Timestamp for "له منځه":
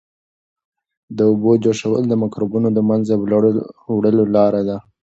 2.77-3.13